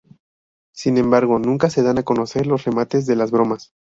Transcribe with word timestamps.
Sin 0.73 0.97
embargo 0.97 1.37
nunca 1.37 1.69
se 1.69 1.83
dan 1.83 1.99
a 1.99 2.03
conocer 2.03 2.47
los 2.47 2.65
remates 2.65 3.05
de 3.05 3.15
las 3.15 3.29
bromas. 3.29 3.71